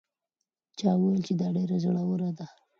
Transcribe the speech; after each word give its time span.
چا 0.79 0.89
وویل 0.97 1.21
چې 1.27 1.33
دا 1.41 1.47
ډېره 1.55 1.77
زړه 1.83 2.03
وره 2.09 2.29
ده؟ 2.37 2.47